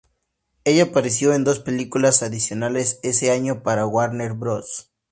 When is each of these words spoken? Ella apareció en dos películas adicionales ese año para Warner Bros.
Ella 0.63 0.85
apareció 0.85 1.31
en 1.31 1.43
dos 1.43 1.59
películas 1.59 2.23
adicionales 2.23 2.99
ese 3.03 3.29
año 3.29 3.61
para 3.61 3.85
Warner 3.85 4.33
Bros. 4.33 4.89